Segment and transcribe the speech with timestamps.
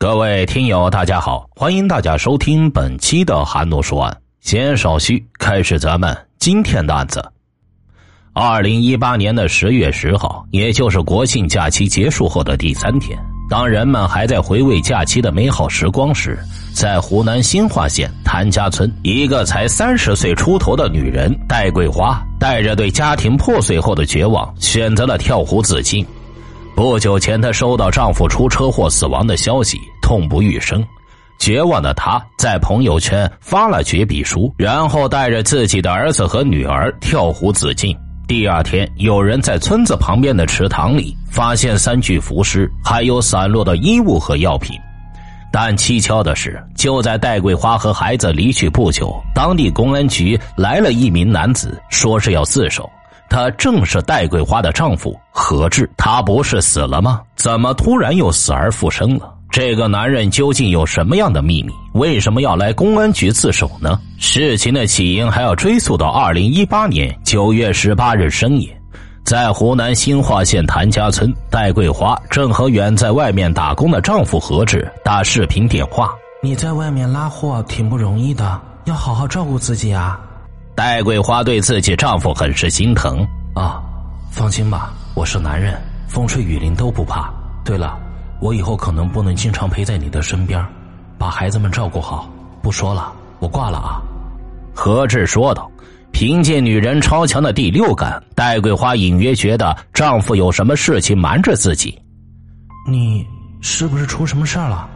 [0.00, 4.16] 各位听友，大家好，欢迎大家收听本期的韩诺说案。
[4.40, 7.20] 先少叙，开始咱们今天的案子。
[8.32, 13.18] 二零一八年的十月十号，也就是国庆假期结束后的第三天，
[13.50, 16.38] 当人们还在回味假期的美好时光时，
[16.72, 26.06] 在湖南新化县谭家村，一个才三十岁出头的女人戴桂花，带着对家庭破碎后的绝望，选择了跳湖自尽。
[26.78, 30.80] 不久前，她收到丈夫出车祸死亡的消息，痛不欲生。
[31.36, 37.98] 绝望的她在朋友圈发了绝笔书，然后带着自己的儿子和女儿跳湖自尽。
[38.28, 44.78] 第二天，有人在村子旁边的池塘里发现三具浮尸，还有散落的衣物和药品。
[45.50, 52.88] 但蹊跷的是，就在戴桂花和孩子离去不久，当地公安局来了一名男子，说是要自首。
[53.28, 57.20] 他正是戴桂花的丈夫何志，他不是死了吗？
[57.36, 59.34] 怎么突然又死而复生了？
[59.50, 61.72] 这个男人究竟有什么样的秘密？
[61.94, 63.98] 为什么要来公安局自首呢？
[64.18, 68.68] 事情的起因还要追溯到二零一八年九月十八日深夜，
[69.24, 76.14] 在湖南新化县谭家村，戴桂花正和远在外面打工的丈夫何志打视频电话。
[76.42, 80.20] 你在外面拉货挺不容易的，要好好照顾自己啊。
[80.78, 83.26] 戴桂花对自己丈夫很是心疼
[83.56, 83.82] 啊，
[84.30, 85.76] 放心吧，我是男人，
[86.06, 87.34] 风吹雨淋都不怕。
[87.64, 87.98] 对了，
[88.40, 90.64] 我以后可能不能经常陪在你的身边，
[91.18, 92.30] 把孩子们照顾好。
[92.62, 94.00] 不说了，我挂了啊。
[94.72, 95.68] 何志说道。
[96.12, 102.00] 凭借女人超强的第六感，戴桂花隐约觉得丈夫有什么事情瞒着自己。
[102.86, 103.26] 你
[103.60, 104.88] 是不是出什么事儿了？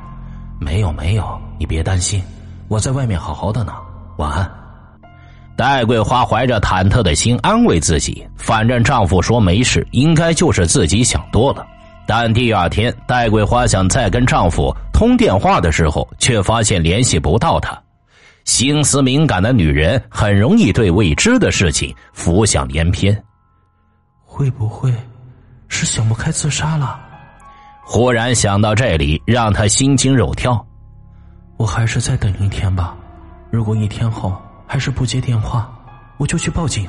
[0.60, 2.22] 没有没有，你别担心，
[2.68, 3.72] 我在外面好好的呢。
[4.18, 4.48] 晚安。
[5.62, 11.64] 戴桂花怀着忐忑的心安慰自己，反正丈夫说没事，应该就是自己想多了。
[12.04, 17.80] 但第二天，戴桂花想再跟丈夫通电话的时候，却发现联系不到他。
[18.44, 23.16] 心思敏感的女人很容易对未知的事情浮想联翩。
[24.24, 24.92] 会不会
[25.68, 26.98] 是想不开自杀了？
[27.84, 30.66] 忽然想到这里，让她心惊肉跳。
[31.56, 32.96] 我还是再等一天吧。
[33.52, 34.36] 如果一天后……
[34.72, 35.70] 还是不接电话，
[36.16, 36.88] 我就去报警。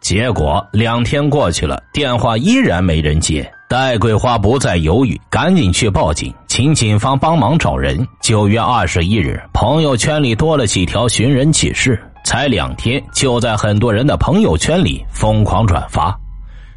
[0.00, 3.46] 结果两天过去了，电话依然没人接。
[3.68, 8.08] 戴桂花不再犹豫，赶紧去报警，请警方帮忙找人。
[8.22, 16.18] 九月二十一日，朋友圈里多了几条寻人启事，才两天就在很多人的朋友圈里疯狂转发。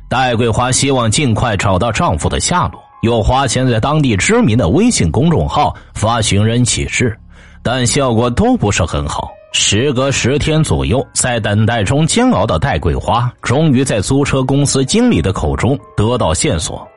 [0.10, 7.18] 戴桂花希望尽快找到丈夫的下落，又花钱在当地知名的微信公众号发寻人启事，
[7.64, 9.32] 但效果都不是很好。
[9.54, 16.88] 时隔十天左右，在等待中煎熬的戴桂花，终于在租车公司经理的口中得到线索：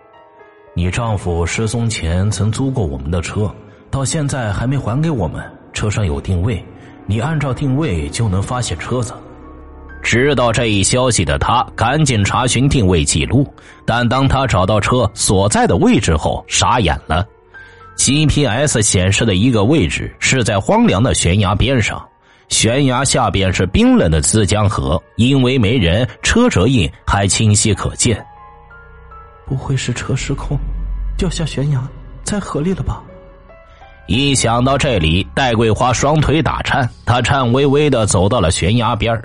[0.75, 3.51] 你丈夫失踪前曾租过我们的车，
[3.91, 5.43] 到现在还没还给我们。
[5.73, 6.63] 车上有定位，
[7.07, 9.15] 你按照定位就能发现车子。
[10.03, 13.47] 知道这一消息的他，赶紧查询定位记录，
[13.87, 17.25] 但当他找到车所在的位置后，傻眼了。
[17.97, 22.05] GPS 显示的一个位置是在荒凉的悬崖边上。
[22.51, 28.23] 悬崖下边是冰冷的资江河，因为没人，车辙印还清晰可见。
[29.47, 30.59] 不会是车失控，
[31.17, 31.83] 掉下悬崖，
[32.23, 33.03] 在河里了吧？
[34.07, 39.17] 一想到这里，戴桂花双腿打颤，她颤巍巍的走到了悬崖边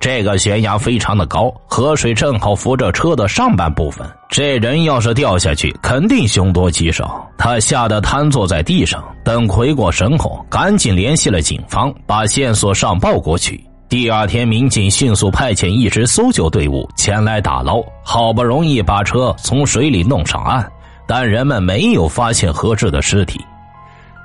[0.00, 4.04] 这个悬崖非常的高，河水正好扶着车的上半部分。
[4.28, 7.24] 这人要是掉下去，肯定凶多吉少。
[7.38, 13.62] 他吓得瘫坐在地上，等回过神后，赶紧联系了警方，把线索上报过去。
[13.88, 20.68] 第二天，民警迅速派遣一支搜救队伍前来打捞，好不容易把车从水里弄上岸，
[21.06, 23.40] 但人们没有发现何志的尸体。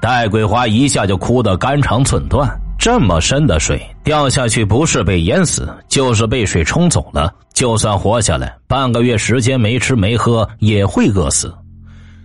[0.01, 2.49] 戴桂花一下就哭得肝肠寸断。
[2.79, 7.33] 这么深的水，掉下去不是被淹死，就是被水冲走了。
[7.53, 11.51] 就算活下来，半个月时间没吃没喝，也会饿死。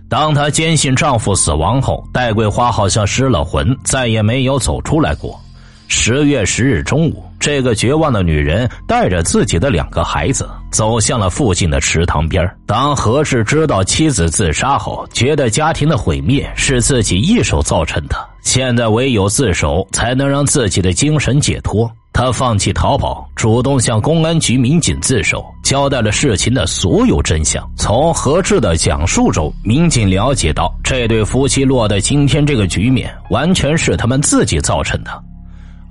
[0.07, 5.39] 当她坚信丈夫死亡后，戴桂花好像失了魂，再也没有走出来过。
[5.87, 12.49] 十月十日中午，这个绝望的女人带着自己的两个孩子走向了附近的池塘边。
[12.65, 21.91] 当何志知道妻子自杀后，觉得家庭的毁灭是自己一手造成的，现在唯有自首才能让自己的精神解脱。
[22.13, 27.61] 他放弃逃跑，主动向公安局民警自首，交代了事情的所有真相。
[27.75, 35.11] 从何志的讲述中，民警了解到，这对夫妻落得今天这个局面，完全是他们自己造成的。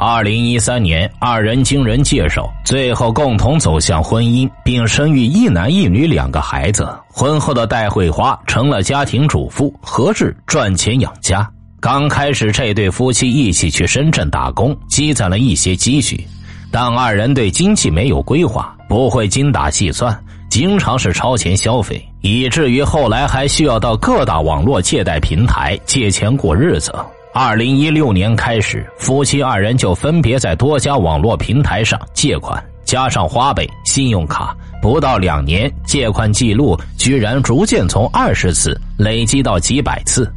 [0.04, 6.88] 二零一三年，二人经人介绍，最后共同走向婚姻，并生育一男一女两个孩子。
[7.08, 11.48] 婚后的戴慧花成了家庭主妇，何志赚钱养家。
[11.78, 16.26] 刚开始，这对夫妻一起去深圳打工，积攒了一些积蓄，
[16.72, 20.12] 但二人对经济没有规划，不会精打细算，
[20.50, 26.92] 经常是超前消费，以至于后来还需要到各大网络借贷平台借钱过日子。
[27.34, 40.30] 二零一六年开始，夫妻二人就分别在多家网络平台上借款，加上花呗、信用卡，不到两年，借款记录居然逐渐从二十次累积到几百次。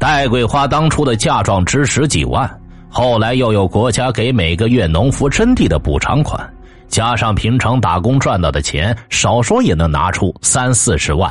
[0.00, 2.50] 戴桂花当初的嫁妆值十几万，
[2.88, 6.50] 后来又有国家给每个月农夫征地的补偿款，
[6.88, 11.30] 加上平常打工赚到的钱，少说也能拿出三四十万。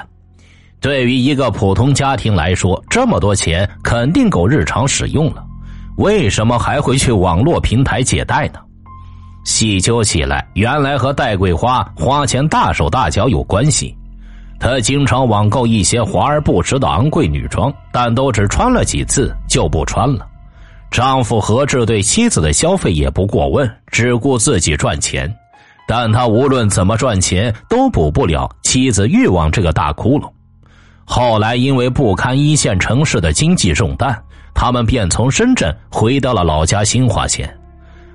[0.81, 5.44] 对于一个普通家庭来说，这么多钱肯定够日常使用了，
[5.98, 8.60] 为什么还会去网络平台借贷呢？
[9.44, 13.95] 细究起来，原来和戴桂花花钱大手大脚有关系。
[14.60, 20.25] 她经常网购一些华而不实的昂贵女装，但都只穿了几次就不穿了。
[20.92, 25.31] 丈夫何志对妻子的消费也不过问，只顾自己赚钱，
[25.88, 30.27] 但他无论怎么赚钱，都补不了妻子欲望这个大窟窿。
[31.06, 34.19] 后来，因为不堪一线城市的经济重担，
[34.54, 37.56] 他们便从深圳回到了老家新化县。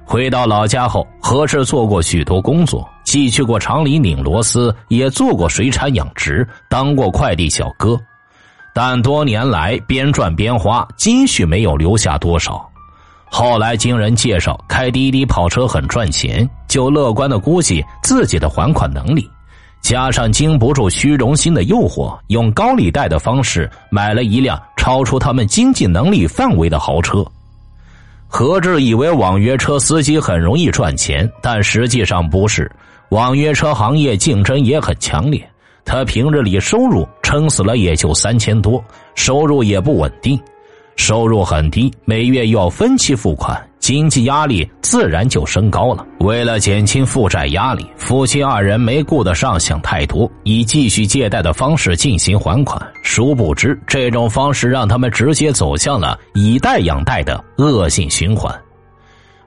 [0.05, 7.97] 回到老家后，何志做过许多工作，既去过厂里拧螺丝，也做过水产养殖，当过快递小哥。
[8.75, 12.69] 但多年来边赚边花，积蓄没有留下多少。
[13.27, 19.31] 后来经人介绍，开滴滴跑车很赚钱，就乐观的估计自己的还款能力。
[19.81, 27.25] 加上经不住虚荣心的诱惑，用高利贷的方式买了一辆超出他们经济能力范围的豪车。
[28.29, 32.71] 何志以为网约车司机很容易赚钱，但实际上不是。
[33.09, 35.45] 网约车行业竞争也很强烈，
[35.85, 38.83] 他平日里收入撑死了也就三千多，
[39.17, 40.39] 收入也不稳定。
[40.95, 43.61] 收入很低，每月要分期付款，
[43.91, 46.07] 经济压力自然就升高了。
[46.21, 52.81] 为了减轻负债压力，夫妻二人没顾得上想太多，以继续借贷的方式进行还款。
[53.03, 58.57] 殊不知，这种方式让他们直接走向了以贷养贷的恶性循环。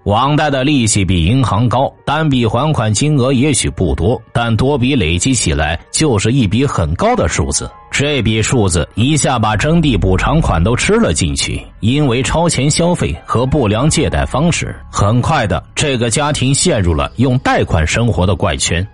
[0.04, 7.72] 网贷的利息比银行高，单笔还款金额也许不多，但多笔累积起来就是一笔很高的数字。
[7.96, 18.86] 这笔数字一下把征地补偿款都吃了进去，因为超前消费和不良借贷方式，很快的这个家庭陷入了用贷款生活的怪圈。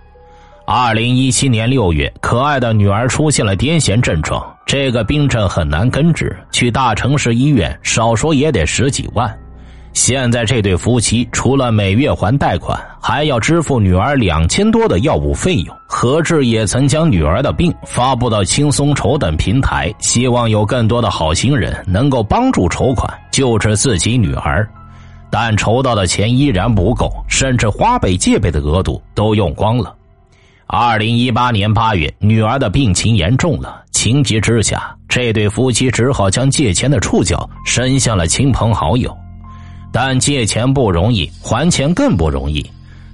[0.66, 9.34] 二零一七年六月，可爱的女儿出现了癫痫症状，这个病症很难根治，去大城市医院少说也得十几万。
[9.92, 15.76] 现在这对夫妻除了每月还贷款，还要支付女儿两千多的药物费用。
[15.86, 24.66] 何志也曾将女儿的病发布到轻松筹等平台，希望有更多的好心人能够帮助筹款救治自己女儿，
[25.30, 29.94] 但筹到的钱依然不够，甚至花呗借呗的额度都用光了。
[30.66, 39.14] 二零一八年八月，女儿的病情严重了，情急之下，这对夫妻只好将借钱的触角伸向了亲朋好友。
[39.92, 42.64] 但借钱不容易，还钱更不容易。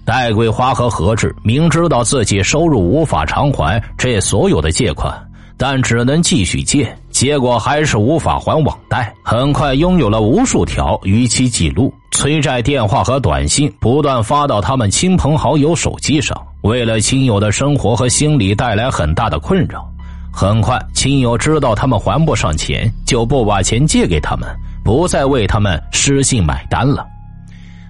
[0.05, 5.13] 戴桂花和何志明知道自己收入无法偿还这所有的借款，
[5.57, 9.13] 但只能继续借，结果还是无法还网贷。
[9.25, 19.91] 很快拥有了无数条逾期记录，催债电话和短信不断发到他们亲朋好友手机上，为了亲友的生活和心理带来很大的困扰。
[20.31, 24.47] 很快，亲友知道他们还不上钱，就不把钱借给他们。
[24.87, 27.05] 不再为他们失信买单了，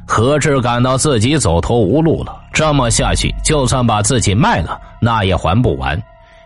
[0.07, 2.35] 何志感到自己走投无路了。
[2.55, 6.03] 这么下去，就算把自己卖了，那也还不完。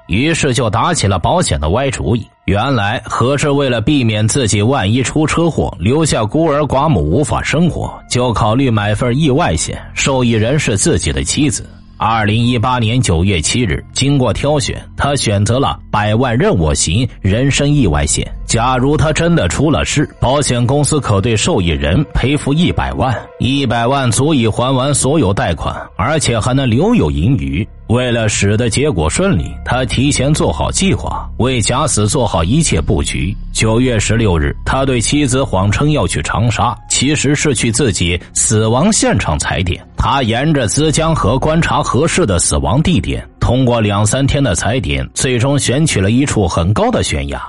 [0.09, 2.27] 于是就打起了保险的歪主意。
[2.47, 11.65] 原来何志为了避免自己万一出车祸，留下孤儿寡母无法生活，就考虑买份意外险，受益人是自己的妻子。
[11.97, 18.27] 二零一八年九月七日，经过挑选，他选择了百万任我行人身意外险。
[18.51, 27.65] 假如他真的出了事，保险公司可对受益人赔付一百万，一百万足以还完所有贷款，而且还能留有盈余。
[27.87, 33.33] 为了使得结果顺利，他提前做好计划，为假死做好一切布局。
[33.53, 39.81] 九月十六日，他对妻子谎称要去长沙，其实是去自己死亡现场踩点。
[39.97, 47.41] 他沿着资江河观察合适的死亡地点，通过两三天的踩点，最终选取了一处很高的悬崖，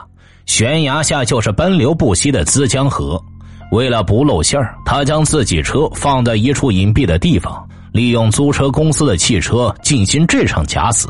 [0.52, 3.18] 悬崖下就是奔流不息的资江河。
[3.72, 11.08] 为了不露馅儿，他将自己车放在一处隐蔽的地方，利用租车公司的汽车进行这场假死。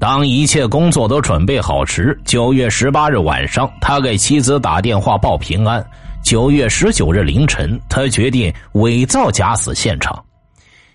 [0.00, 5.84] 当一切工作都准备好时，九月十八日晚上，他给妻子打电话报平安。
[6.24, 10.20] 九月十九日凌晨，他决定伪造假死现场，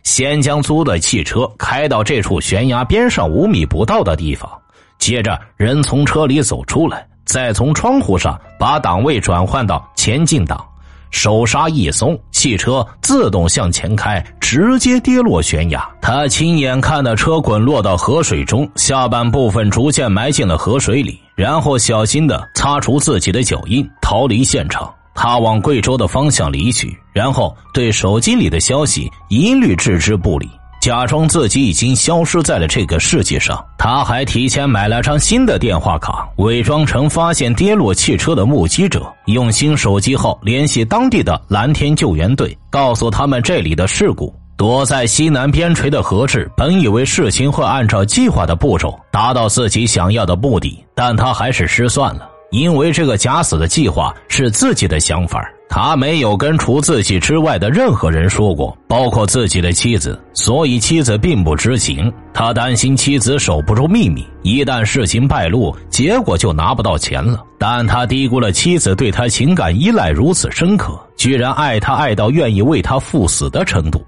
[0.04, 4.52] 先将租的汽车开到这处悬崖边上五米不到的地方，
[5.00, 10.64] 接着人从车里走出来，再从窗户上把档位转换到前进档。
[11.10, 15.84] 手刹一松，汽车自动向前开，直接跌落悬崖。
[16.00, 24.94] 他亲眼看到车滚落到河水中，下半部分逐渐埋进了河水里，然后小心的擦除自己的脚印，逃离现场。
[25.16, 30.48] 他往贵州的方向离去，然后对手机里的消息一律置之不理。
[30.84, 44.36] 假装自己已经消失在了这个世界上，他还提前买了张新的电话卡，伪装成发现跌落汽车的目击者，用新手机号联系当地的蓝天救援队，告诉他们这里的事故。
[44.58, 55.44] 躲在西南边陲的何志本以为事情会按照计划的步骤达到自己想要的目的，但他还是失算了，因为这个假死的计划是自己的想法。
[55.68, 62.14] 他没有跟除自己之外的任何人说过，包括自己的妻子，所以妻子并不知情。
[62.32, 67.44] 他担心妻子守不住秘密，一旦事情败露，结果就拿不到钱了。
[67.58, 74.00] 但他低估了妻子对他情感依赖如此深刻，居然爱他爱到愿意为他赴死的程度。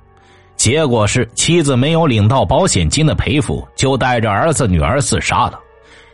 [0.55, 5.59] 结果是妻子没有领到保险金的赔付，就带着儿子女儿自杀了。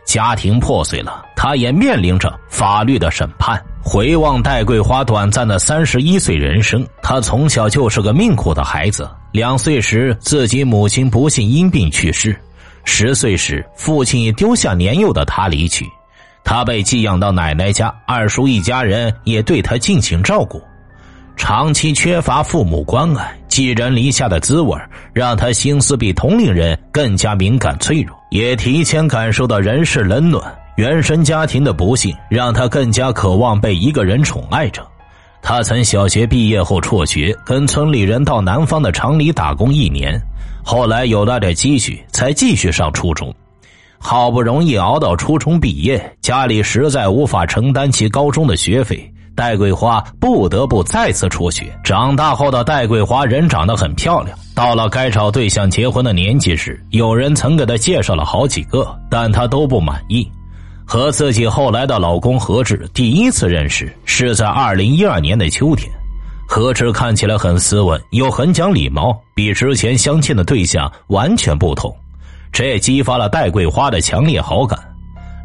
[0.04, 3.62] 家庭破碎了，他也面临着法律的审判。
[3.84, 9.10] 回望戴桂花短暂的三十一岁人生，他从小就是个命苦的孩子。
[9.32, 12.32] 两岁时，自己母亲不幸因病去世；
[12.84, 15.84] 十岁时，父亲也丢下年幼的他离去。
[16.44, 20.62] 他被寄养到奶奶家，二叔一家人也对他进行照顾。
[21.36, 24.78] 长期缺乏父母关爱，寄人篱下的滋味
[25.12, 30.42] 让他心思比同龄人更加敏感脆弱，也提前感受到人世冷暖。
[30.76, 34.86] 原生家庭的不幸让他更加渴望被一个人宠爱着。
[35.42, 40.18] 他曾小学毕业后辍学，跟村里人到南方的厂里打工一年，
[40.62, 43.34] 后来有了点积蓄，才继续上初中。
[43.98, 49.12] 好不容易熬到初中毕业，家里实在无法承担起高中的学费。
[49.34, 51.72] 戴桂花不得不再次辍学。
[51.82, 60.30] 长大后的戴桂花人长得很漂亮，到了该找对象结婚的年纪时，有人曾给她介绍了好几个，但她都不满意。
[60.84, 65.90] 和自己后来的老公何志第一次认识是在二零一二年的秋天。
[66.46, 71.94] 何志看起来很斯文，又很讲礼貌，比之前相亲的对象完全不同，
[72.52, 74.78] 这也激发了戴桂花的强烈好感。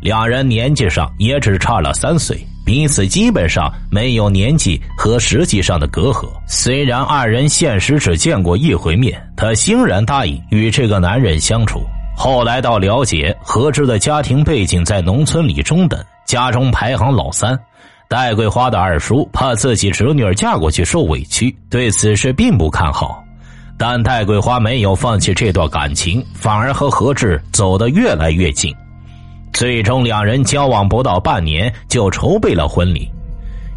[0.01, 2.37] 两人年纪上也只差了三岁。
[2.67, 6.27] 彼此基本上没有年纪和实际上的隔阂。
[6.45, 11.79] 虽然二人现实只见过一回面，他欣然答应与这个男人相处。
[12.17, 17.57] 后来到了解何志的家庭背景，在农村里中等，家中排行老三。
[18.09, 23.23] 戴桂花的二叔怕自己侄女嫁过去受委屈，对此事并不看好。
[23.77, 28.75] 但戴桂花没有放弃这段感情，反而和何志走得越来越近。
[29.57, 33.09] 最终，两人交往不到半年就筹备了婚礼。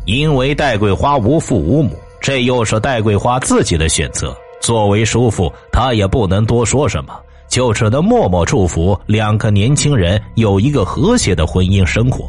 [0.04, 4.36] 因为戴桂花无父无母，这又是戴桂花自己的选择。
[4.60, 7.14] 作为叔父，他也不能多说什么，
[7.48, 12.28] 就只能默默祝福两个年轻人有一个和谐的婚姻生活。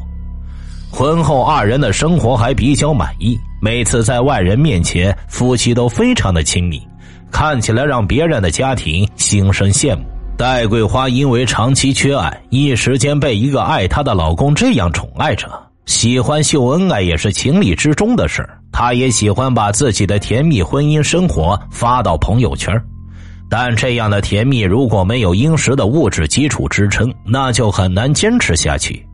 [0.89, 6.81] 婚后，二人的生活还比较满意，每次在外人面前，夫妻都非常的亲密，
[7.29, 10.03] 看起来让别人的家庭心生羡慕。
[10.41, 15.47] 戴桂花因为长期缺爱，一时间被一个爱她的老公这样宠爱着。
[15.85, 22.73] 喜欢秀恩爱也是情理之中的事她也喜欢把自己的甜蜜婚姻生活发到朋友圈
[23.51, 29.05] 但这样的甜蜜如果没有殷实的物质基础支撑，那就很难坚持下去。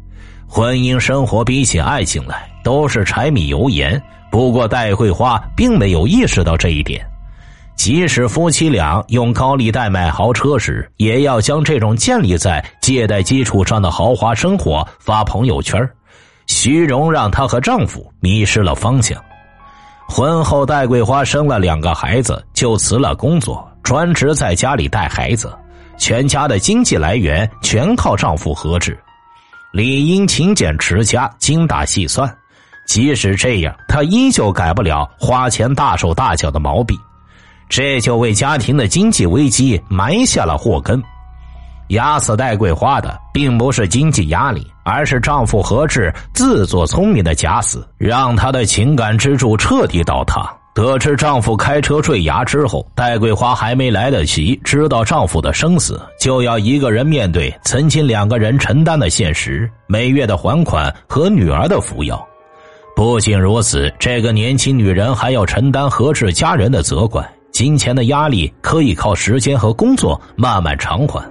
[0.47, 4.01] 婚姻生活比起爱情来，都是柴米油盐。
[4.31, 7.05] 不过戴桂花并没有意识到这一点。
[7.77, 15.87] 即使夫妻俩用高利贷买豪车时，也要将这种建立在借贷基础上的豪华生活发朋友圈
[16.47, 19.23] 虚荣让她和丈夫迷失了方向。
[20.09, 25.55] 婚后，戴桂花生了两个孩子，就辞了工作，专职在家里带孩子，
[25.97, 28.97] 全家的经济来源全靠丈夫何志，
[29.71, 32.33] 理应勤俭持家、精打细算。
[32.87, 36.97] 即使这样，她依旧改不了花钱大手大脚的毛病。
[37.69, 41.01] 这就为家庭的经济危机埋下了祸根。
[41.89, 50.53] 压死戴桂花的并不是经济压力，而是丈夫何志自作聪明的假死，让她的情感支柱彻底倒塌。
[50.73, 62.21] 得知丈夫开车坠崖之后，戴桂花还没来得及知道丈夫的生死，就要一个人面对曾经两个人承担的现实：每月的还款和女儿的抚养。
[62.95, 67.27] 不仅如此，这个年轻女人还要承担何志家人的责怪。
[67.57, 71.27] 金钱的压力可以靠时间和工作慢慢偿还。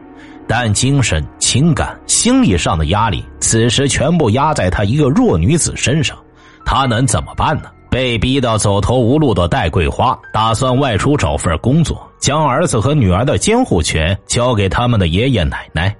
[0.49, 6.18] 但精神、情感、心理上的压力，此时全部压在她一个弱女子身上，
[6.64, 7.71] 她能怎么办呢？
[7.88, 15.95] 被逼到走投无路的戴桂花，打算外出找份工作，将儿子和女儿的监护权交给他们的爷爷奶奶。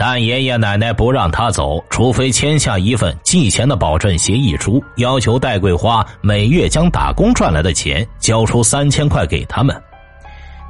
[0.00, 9.76] 但爷爷奶奶不让他走，除非签下一份寄钱的保证协议书，要求戴桂花每月将打工赚来的钱交出三千块给他们。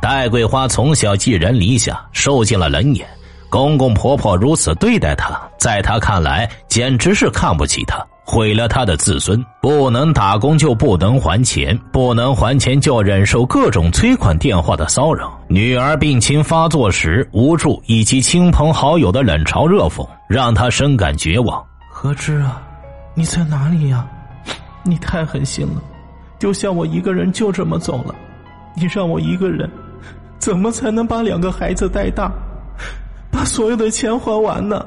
[0.01, 3.07] 戴桂花从小寄人篱下，受尽了冷眼。
[3.51, 9.43] 公公婆婆如此对待她，在她看来简直是看不起她，毁了他的自尊。
[9.63, 15.41] 不能打工就不能还钱，不能还钱就忍受各种催款电话的骚扰。
[15.49, 21.65] 女儿病情发作时无助，以及亲朋好友的冷嘲热讽，让他深感绝望。
[21.91, 22.61] 何志啊，
[23.15, 24.07] 你在哪里呀？
[24.83, 25.83] 你太狠心了，
[26.39, 28.15] 丢下我一个人就这么走了。
[28.77, 29.69] 你让我一个人。
[30.39, 32.31] 怎么才能把两个孩子带大，
[33.29, 34.87] 把所有的钱还完呢？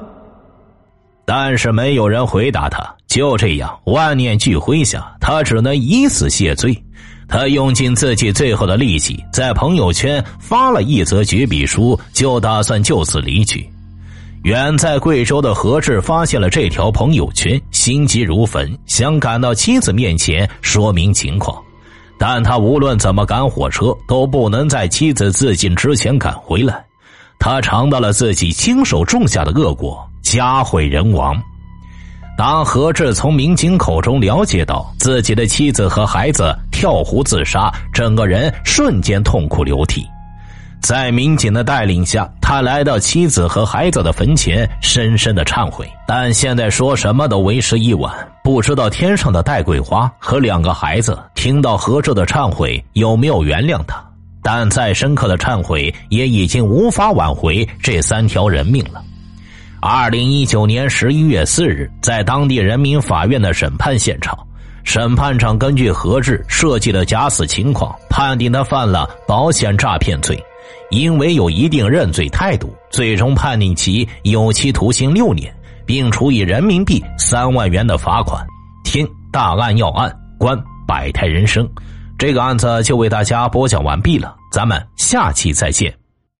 [1.34, 2.94] 但是没有人回答他。
[3.06, 6.76] 就这样，万念俱灰下，他只能以死谢罪。
[7.26, 13.66] 他用尽自己最后的力气，在朋友圈发了一则绝笔书，就打算就此离去。
[14.42, 21.56] 远在贵州的何志发现了这条朋友圈，心急如焚，想赶到妻子面前说明情况。
[22.18, 26.84] 但他无论怎么赶火车，都不能在妻子自尽之前赶回来。
[27.38, 31.40] 他尝到了自己亲手种下的恶果，家毁人亡。
[32.38, 40.06] 当何志从民警口中了解到自己的妻子和孩子跳湖自杀，整个人瞬间痛哭流涕。
[40.80, 45.88] 在民警的带领下，他来到妻子和孩子的坟前，深深的忏悔。
[46.08, 48.12] 但现在说什么都为时已晚。
[48.42, 54.02] 不知道天上的戴桂花和两个孩子听到何志的忏悔有没有原谅他？
[54.42, 59.00] 但再深刻的忏悔也已经无法挽回这三条人命了。
[59.84, 64.38] 二零一九年十一月四日，在当地人民法院的审判现场，
[64.84, 70.40] 审判长根据何志设计的假死情况，判定他犯了保险诈骗罪。
[70.90, 75.52] 因为有一定认罪态度，最终判定其有期徒刑六年，
[75.84, 78.46] 并处以人民币三万元的罚款。
[78.84, 81.68] 听大案要案，观百态人生，
[82.16, 85.92] 这个案子就为大家播讲完毕了，咱们下期再见。